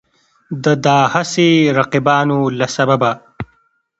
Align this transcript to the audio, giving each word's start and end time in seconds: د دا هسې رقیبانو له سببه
د 0.63 0.65
دا 0.85 0.99
هسې 1.13 1.49
رقیبانو 1.77 2.39
له 2.59 2.67
سببه 2.75 3.11